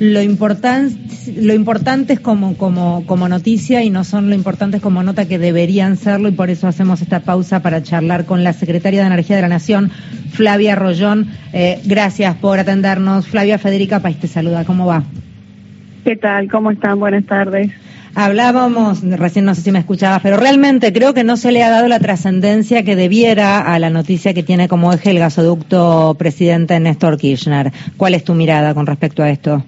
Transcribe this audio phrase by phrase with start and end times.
[0.00, 0.96] lo, importante
[1.36, 5.38] lo importante es como, como, como noticia y no son lo importantes como nota que
[5.38, 9.36] deberían serlo y por eso hacemos esta pausa para charlar con la secretaria de Energía
[9.36, 9.90] de la Nación,
[10.32, 11.28] Flavia Rollón.
[11.52, 13.26] Eh, gracias por atendernos.
[13.26, 14.64] Flavia Federica País te saluda.
[14.64, 15.04] ¿Cómo va?
[16.02, 16.50] ¿Qué tal?
[16.50, 16.98] ¿Cómo están?
[16.98, 17.70] Buenas tardes.
[18.14, 21.70] Hablábamos, recién no sé si me escuchabas, pero realmente creo que no se le ha
[21.70, 26.80] dado la trascendencia que debiera a la noticia que tiene como eje el gasoducto presidente
[26.80, 27.70] Néstor Kirchner.
[27.98, 29.62] ¿Cuál es tu mirada con respecto a esto?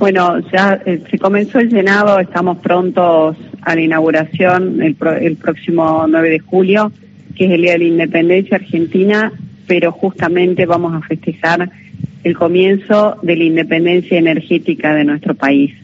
[0.00, 6.06] Bueno, ya eh, se comenzó el llenado, estamos prontos a la inauguración el, el próximo
[6.08, 6.90] 9 de julio,
[7.36, 9.30] que es el Día de la Independencia Argentina,
[9.66, 11.68] pero justamente vamos a festejar
[12.24, 15.74] el comienzo de la independencia energética de nuestro país.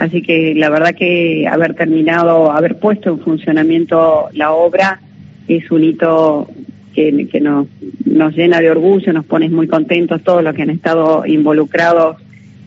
[0.00, 5.00] Así que la verdad que haber terminado, haber puesto en funcionamiento la obra
[5.46, 6.50] es un hito
[6.92, 7.68] que, que nos,
[8.04, 12.16] nos llena de orgullo, nos pone muy contentos todos los que han estado involucrados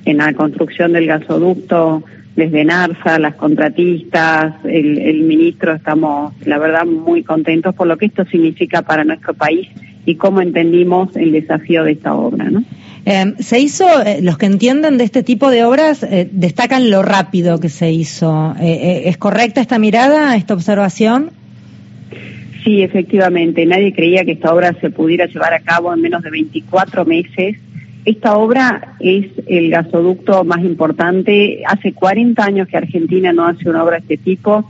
[0.06, 2.04] en la construcción del gasoducto,
[2.36, 8.08] desde NARSA, las contratistas, el, el ministro, estamos la verdad muy contentos por lo que
[8.08, 9.68] esto significa para nuestro país
[10.06, 12.64] y cómo entendimos el desafío de esta obra, ¿no?
[13.06, 17.02] Eh, se hizo, eh, los que entienden de este tipo de obras eh, destacan lo
[17.02, 18.56] rápido que se hizo.
[18.62, 21.32] Eh, ¿Es correcta esta mirada, esta observación?
[22.64, 23.66] Sí, efectivamente.
[23.66, 27.58] Nadie creía que esta obra se pudiera llevar a cabo en menos de 24 meses.
[28.06, 31.64] Esta obra es el gasoducto más importante.
[31.66, 34.70] Hace 40 años que Argentina no hace una obra de este tipo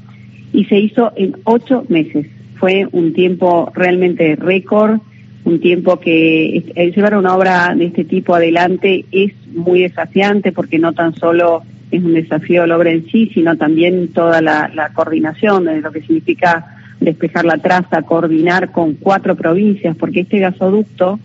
[0.52, 2.28] y se hizo en ocho meses.
[2.56, 5.00] Fue un tiempo realmente récord
[5.46, 10.94] un tiempo que llevar una obra de este tipo adelante es muy desafiante porque no
[10.94, 15.82] tan solo es un desafío la obra en sí, sino también toda la, coordinación de
[15.82, 21.20] lo que significa despejar la traza, coordinar con cuatro provincias, porque este gasoducto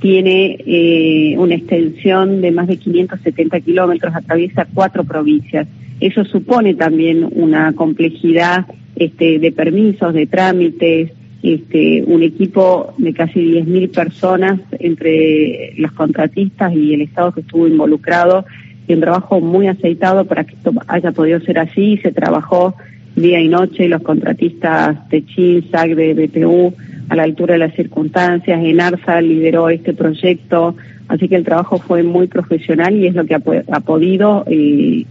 [0.00, 5.68] tiene eh, una extensión de más de 570 kilómetros, atraviesa cuatro provincias.
[6.00, 13.40] Eso supone también una complejidad este, de permisos, de trámites, este, un equipo de casi
[13.40, 18.44] 10.000 personas entre los contratistas y el Estado que estuvo involucrado
[18.86, 21.98] y un trabajo muy aceitado para que esto haya podido ser así.
[22.02, 22.74] Se trabajó
[23.16, 26.74] día y noche los contratistas de CHINSAC, de BPU,
[27.10, 28.60] a la altura de las circunstancias.
[28.62, 30.76] ENARSA lideró este proyecto,
[31.08, 35.04] así que el trabajo fue muy profesional y es lo que ha, podido eh,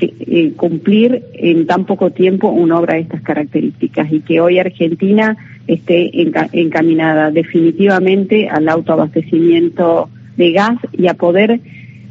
[0.00, 5.36] eh, cumplir en tan poco tiempo una obra de estas características y que hoy Argentina
[5.66, 6.22] esté
[6.52, 11.60] encaminada definitivamente al autoabastecimiento de gas y a poder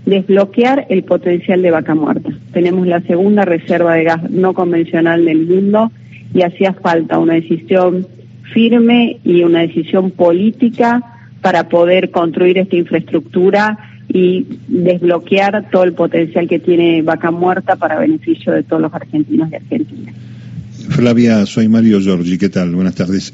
[0.05, 2.29] desbloquear el potencial de vaca muerta.
[2.51, 5.93] Tenemos la segunda reserva de gas no convencional del mundo
[6.33, 8.05] y hacía falta una decisión
[8.53, 11.03] firme y una decisión política
[11.41, 13.77] para poder construir esta infraestructura
[14.07, 19.51] y desbloquear todo el potencial que tiene Vaca Muerta para beneficio de todos los argentinos
[19.51, 20.15] y argentinas.
[20.89, 22.73] Flavia, soy Mario Giorgi, ¿qué tal?
[22.73, 23.33] Buenas tardes.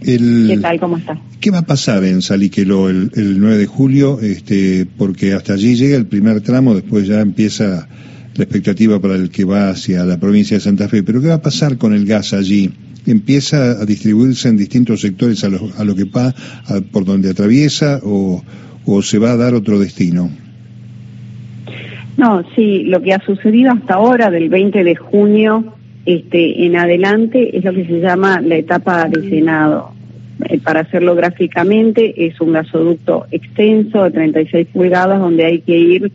[0.00, 0.80] ¿Qué tal?
[0.80, 1.18] ¿Cómo está?
[1.40, 4.20] ¿Qué va a pasar en Saliqueló el, el 9 de julio?
[4.20, 7.88] Este, porque hasta allí llega el primer tramo, después ya empieza
[8.36, 11.02] la expectativa para el que va hacia la provincia de Santa Fe.
[11.02, 12.72] Pero ¿qué va a pasar con el gas allí?
[13.06, 16.34] ¿Empieza a distribuirse en distintos sectores a lo, a lo que va,
[16.90, 18.42] por donde atraviesa o,
[19.02, 20.30] se va a dar otro destino?
[22.16, 25.74] No, sí, lo que ha sucedido hasta ahora, del 20 de junio
[26.06, 29.92] este, en adelante, es lo que se llama la etapa de Senado.
[30.48, 36.12] Eh, para hacerlo gráficamente, es un gasoducto extenso de 36 pulgadas donde hay que ir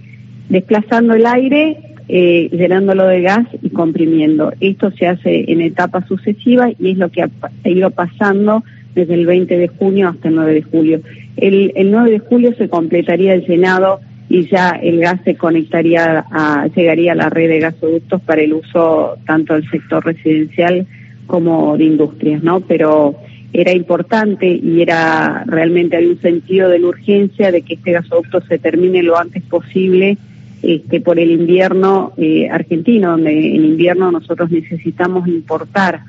[0.50, 4.52] desplazando el aire, eh, llenándolo de gas y comprimiendo.
[4.60, 7.30] Esto se hace en etapas sucesivas y es lo que ha
[7.70, 8.64] ido pasando
[8.96, 11.02] desde el 20 de junio hasta el 9 de julio.
[11.38, 16.26] El, el 9 de julio se completaría el llenado y ya el gas se conectaría
[16.32, 20.88] a, llegaría a la red de gasoductos para el uso tanto del sector residencial
[21.28, 22.62] como de industrias, ¿no?
[22.62, 23.18] Pero
[23.54, 28.42] era importante y era realmente hay un sentido de la urgencia de que este gasoducto
[28.42, 30.18] se termine lo antes posible
[30.62, 36.02] este, por el invierno eh, argentino, donde en invierno nosotros necesitamos importar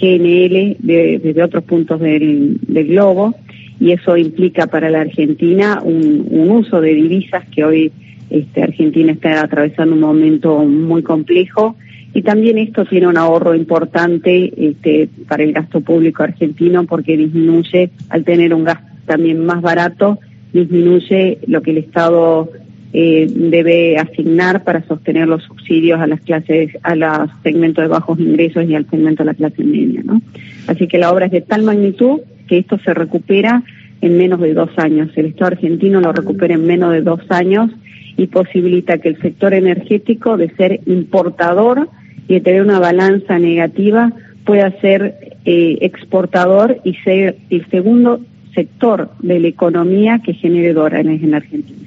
[0.00, 3.34] GNL desde de otros puntos del, del, globo
[3.80, 7.92] y eso implica para la Argentina un, un uso de divisas que hoy
[8.30, 11.76] este, Argentina está atravesando un momento muy complejo
[12.14, 17.90] y también esto tiene un ahorro importante este, para el gasto público argentino porque disminuye,
[18.08, 20.18] al tener un gas también más barato,
[20.52, 22.50] disminuye lo que el Estado
[22.96, 28.20] eh, debe asignar para sostener los subsidios a las clases, a los segmentos de bajos
[28.20, 30.22] ingresos y al segmento de la clase media, ¿no?
[30.68, 33.64] Así que la obra es de tal magnitud que esto se recupera
[34.00, 35.10] en menos de dos años.
[35.16, 37.72] El Estado argentino lo recupera en menos de dos años
[38.16, 41.88] y posibilita que el sector energético de ser importador
[42.28, 44.12] y de tener una balanza negativa
[44.44, 48.20] pueda ser eh, exportador y ser el segundo
[48.54, 51.83] sector de la economía que genere dólares en Argentina.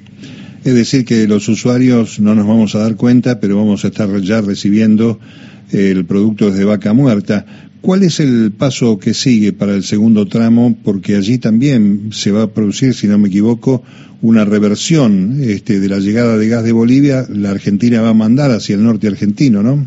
[0.68, 4.20] Es decir, que los usuarios no nos vamos a dar cuenta, pero vamos a estar
[4.20, 5.18] ya recibiendo
[5.72, 7.46] el producto desde vaca muerta.
[7.80, 10.76] ¿Cuál es el paso que sigue para el segundo tramo?
[10.84, 13.82] Porque allí también se va a producir, si no me equivoco,
[14.20, 17.24] una reversión este, de la llegada de gas de Bolivia.
[17.30, 19.86] La Argentina va a mandar hacia el norte argentino, ¿no?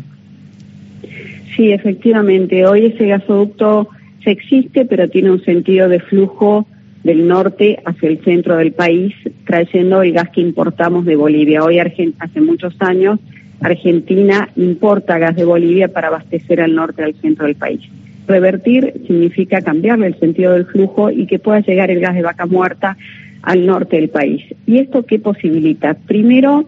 [1.56, 2.66] Sí, efectivamente.
[2.66, 3.88] Hoy ese gasoducto
[4.24, 6.66] se existe, pero tiene un sentido de flujo
[7.04, 9.14] del norte hacia el centro del país,
[9.46, 11.64] trayendo el gas que importamos de Bolivia.
[11.64, 13.18] Hoy, hace muchos años,
[13.60, 17.80] Argentina importa gas de Bolivia para abastecer al norte al centro del país.
[18.26, 22.46] Revertir significa cambiarle el sentido del flujo y que pueda llegar el gas de vaca
[22.46, 22.96] muerta
[23.42, 24.42] al norte del país.
[24.66, 25.94] ¿Y esto qué posibilita?
[25.94, 26.66] Primero,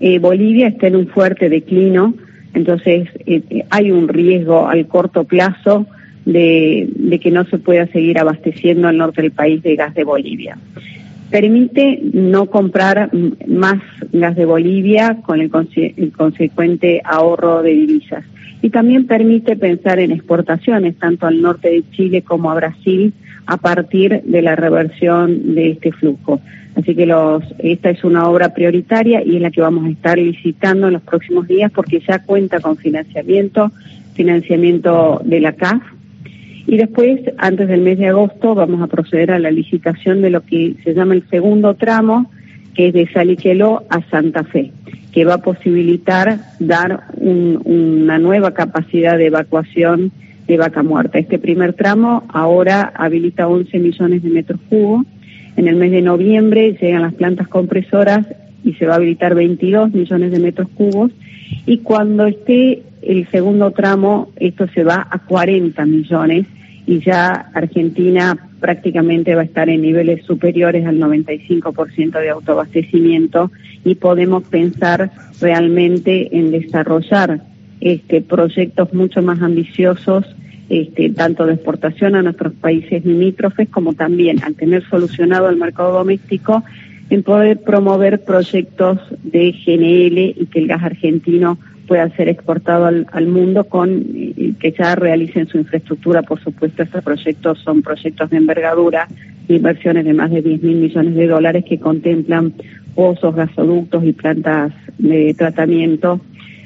[0.00, 2.14] eh, Bolivia está en un fuerte declino,
[2.54, 5.86] entonces eh, hay un riesgo al corto plazo
[6.32, 10.58] de, que no se pueda seguir abasteciendo al norte del país de gas de Bolivia.
[11.30, 13.10] Permite no comprar
[13.46, 13.80] más
[14.12, 18.24] gas de Bolivia con el, consecuente ahorro de divisas.
[18.60, 23.12] Y también permite pensar en exportaciones, tanto al norte de Chile como a Brasil,
[23.46, 26.40] a partir de la reversión de este flujo.
[26.74, 30.18] Así que los, esta es una obra prioritaria y es la que vamos a estar
[30.18, 33.70] licitando en los próximos días porque ya cuenta con financiamiento,
[34.14, 35.82] financiamiento de la CAF,
[36.70, 40.42] y después, antes del mes de agosto, vamos a proceder a la licitación de lo
[40.42, 42.30] que se llama el segundo tramo,
[42.74, 44.70] que es de Saliqueló a Santa Fe,
[45.10, 50.12] que va a posibilitar dar una nueva capacidad de evacuación
[50.46, 51.18] de vaca muerta.
[51.18, 55.06] Este primer tramo ahora habilita 11 millones de metros cubos.
[55.56, 58.26] En el mes de noviembre llegan las plantas compresoras
[58.62, 61.12] y se va a habilitar 22 millones de metros cubos.
[61.64, 66.44] Y cuando esté el segundo tramo, esto se va a 40 millones
[66.88, 73.52] y ya Argentina prácticamente va a estar en niveles superiores al 95% de autoabastecimiento
[73.84, 77.42] y podemos pensar realmente en desarrollar
[77.82, 80.24] este proyectos mucho más ambiciosos
[80.70, 85.92] este, tanto de exportación a nuestros países limítrofes como también al tener solucionado el mercado
[85.92, 86.64] doméstico
[87.10, 91.58] en poder promover proyectos de GNL y que el gas argentino
[91.88, 94.04] pueda ser exportado al, mundo con
[94.60, 96.22] que ya realicen su infraestructura.
[96.22, 99.08] Por supuesto, estos proyectos son proyectos de envergadura,
[99.48, 102.52] inversiones de más de 10 mil millones de dólares que contemplan
[102.94, 106.20] pozos, gasoductos y plantas de tratamiento,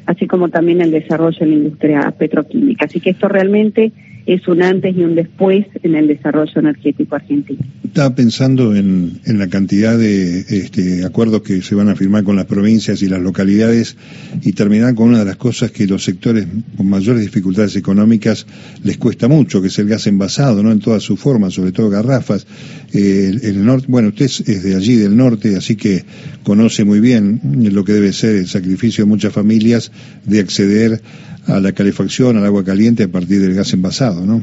[0.06, 2.86] así como también el desarrollo de la industria petroquímica.
[2.86, 3.92] Así que esto realmente
[4.26, 7.60] es un antes y un después en el desarrollo energético argentino.
[7.84, 12.46] Estaba pensando en, la cantidad de este, acuerdos que se van a firmar con las
[12.46, 13.96] provincias y las localidades
[14.42, 16.46] y terminar con una de las cosas que los sectores
[16.76, 18.46] con mayores dificultades económicas
[18.82, 20.72] les cuesta mucho, que es el gas envasado, ¿no?
[20.72, 22.46] En todas sus formas, sobre todo garrafas.
[22.92, 26.04] Eh, el, norte, bueno, usted es de allí, del norte, así que
[26.42, 29.92] conoce muy bien lo que debe ser el sacrificio de muchas familias
[30.24, 31.02] de acceder
[31.46, 34.42] a la calefacción, al agua caliente a partir del gas envasado, ¿no?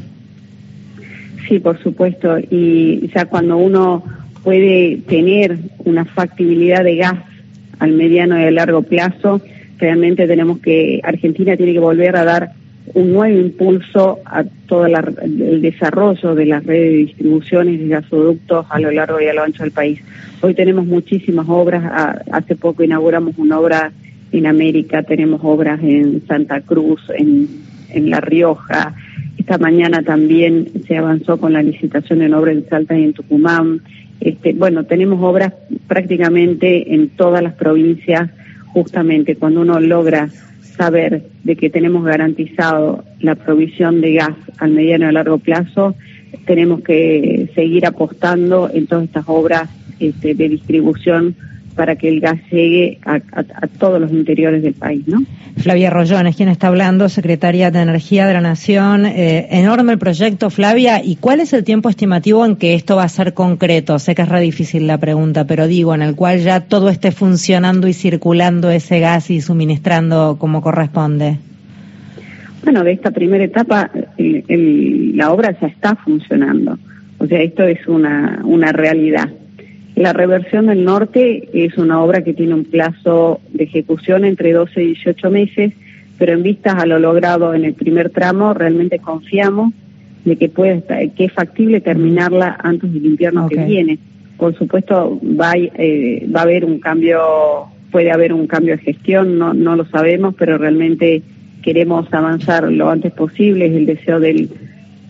[1.48, 2.38] Sí, por supuesto.
[2.38, 4.04] Y ya cuando uno
[4.44, 7.14] puede tener una factibilidad de gas
[7.78, 9.40] al mediano y a largo plazo,
[9.78, 12.52] realmente tenemos que, Argentina tiene que volver a dar
[12.94, 18.80] un nuevo impulso a todo el desarrollo de las redes de distribuciones de gasoductos a
[18.80, 20.00] lo largo y a lo ancho del país.
[20.40, 23.92] Hoy tenemos muchísimas obras, hace poco inauguramos una obra
[24.32, 27.48] en América, tenemos obras en Santa Cruz, en,
[27.90, 28.94] en La Rioja.
[29.38, 33.80] Esta mañana también se avanzó con la licitación en obras en Salta y en Tucumán.
[34.20, 35.54] Este, bueno, tenemos obras
[35.88, 38.30] prácticamente en todas las provincias,
[38.66, 40.28] justamente cuando uno logra
[40.76, 45.94] saber de que tenemos garantizado la provisión de gas al mediano y a largo plazo,
[46.46, 49.68] tenemos que seguir apostando en todas estas obras
[49.98, 51.34] este, de distribución
[51.74, 53.20] para que el gas llegue a,
[53.78, 55.22] todos los interiores del país, ¿no?
[55.56, 59.06] Flavia Rollón es quien está hablando, secretaria de Energía de la Nación.
[59.06, 61.02] Eh, enorme el proyecto, Flavia.
[61.04, 63.98] ¿Y cuál es el tiempo estimativo en que esto va a ser concreto?
[63.98, 67.12] Sé que es re difícil la pregunta, pero digo, en el cual ya todo esté
[67.12, 71.38] funcionando y circulando ese gas y suministrando como corresponde.
[72.62, 76.78] Bueno, de esta primera etapa, la obra ya está funcionando.
[77.18, 79.28] O sea, esto es una, una realidad.
[80.00, 84.82] La reversión del norte es una obra que tiene un plazo de ejecución entre 12
[84.82, 85.74] y 18 meses,
[86.16, 89.74] pero en vistas a lo logrado en el primer tramo, realmente confiamos
[90.24, 90.82] de que puede
[91.14, 93.98] que es factible terminarla antes del invierno que viene.
[94.38, 99.38] Por supuesto, va, eh, va a haber un cambio puede haber un cambio de gestión,
[99.38, 101.20] no, no lo sabemos, pero realmente
[101.60, 104.48] queremos avanzar lo antes posible, es el deseo del,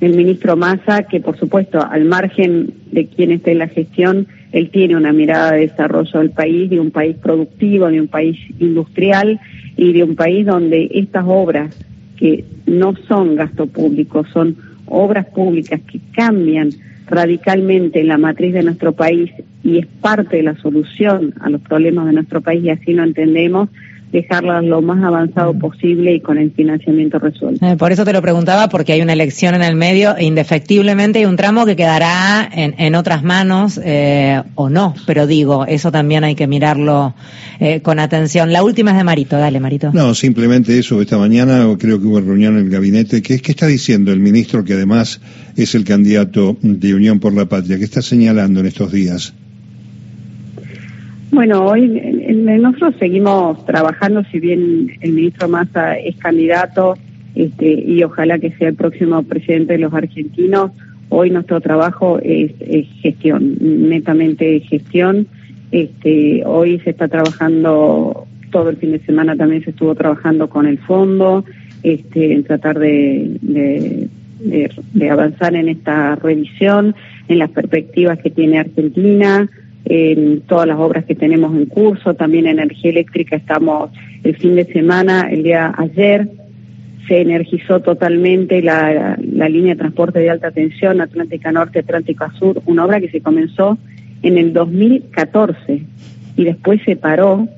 [0.01, 4.71] del ministro Massa, que por supuesto, al margen de quien esté en la gestión, él
[4.71, 9.41] tiene una mirada de desarrollo del país, de un país productivo, de un país industrial
[9.77, 11.77] y de un país donde estas obras
[12.17, 16.71] que no son gasto público, son obras públicas que cambian
[17.07, 19.31] radicalmente la matriz de nuestro país
[19.65, 23.05] y es parte de la solución a los problemas de nuestro país y así lo
[23.05, 23.69] entendemos,
[24.13, 27.65] dejarlas lo más avanzado posible y con el financiamiento resuelto.
[27.65, 31.21] Eh, por eso te lo preguntaba, porque hay una elección en el medio e indefectiblemente
[31.21, 35.93] hay un tramo que quedará en, en otras manos eh, o no, pero digo, eso
[35.93, 37.15] también hay que mirarlo
[37.61, 38.53] eh, con atención.
[38.53, 39.91] La última es de Marito, dale Marito.
[39.93, 43.67] No, simplemente eso, esta mañana creo que hubo reunión en el gabinete, ¿qué, qué está
[43.67, 45.21] diciendo el ministro que además
[45.57, 47.79] es el candidato de Unión por la Patria?
[47.79, 49.35] ¿Qué está señalando en estos días?
[51.33, 56.97] Bueno, hoy nosotros seguimos trabajando, si bien el ministro Massa es candidato
[57.37, 60.73] este, y ojalá que sea el próximo presidente de los argentinos,
[61.09, 62.53] hoy nuestro trabajo es,
[63.01, 65.29] gestión, netamente gestión.
[65.71, 70.67] Este, hoy se está trabajando, todo el fin de semana también se estuvo trabajando con
[70.67, 71.45] el fondo,
[71.85, 74.09] este, en tratar de,
[74.41, 76.97] de avanzar en esta revisión,
[77.29, 79.49] en las perspectivas que tiene Argentina
[79.93, 83.91] en todas las obras que tenemos en curso, también energía eléctrica estamos
[84.23, 86.29] el fin de semana, el día ayer,
[87.09, 92.85] se energizó totalmente la, línea de transporte de alta tensión Atlántica Norte, Atlántica Sur, una
[92.85, 93.79] obra que se comenzó
[94.23, 95.83] en el 2014
[96.37, 97.49] y después se paró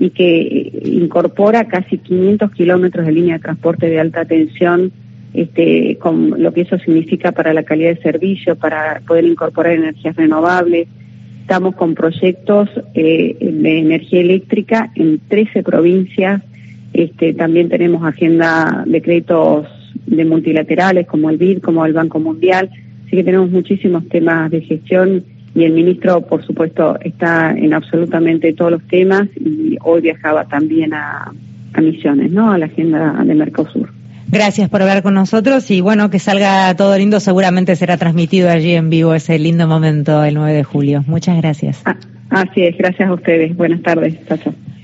[0.00, 4.90] y que incorpora casi 500 kilómetros de línea de transporte de alta tensión,
[5.32, 10.16] este, con lo que eso significa para la calidad de servicio, para poder incorporar energías
[10.16, 10.88] renovables,
[11.48, 16.42] Estamos con proyectos eh, de energía eléctrica en 13 provincias.
[16.92, 19.66] Este, también tenemos agenda de créditos
[20.04, 22.68] de multilaterales como el BID, como el Banco Mundial.
[23.06, 25.24] Así que tenemos muchísimos temas de gestión
[25.54, 30.92] y el ministro, por supuesto, está en absolutamente todos los temas y hoy viajaba también
[30.92, 31.32] a,
[31.72, 32.52] a Misiones, ¿no?
[32.52, 33.97] A la agenda de Mercosur.
[34.30, 38.74] Gracias por hablar con nosotros y bueno, que salga todo lindo, seguramente será transmitido allí
[38.74, 41.04] en vivo ese lindo momento el 9 de julio.
[41.06, 41.82] Muchas gracias.
[41.86, 41.96] Ah,
[42.30, 43.56] así es, gracias a ustedes.
[43.56, 44.14] Buenas tardes.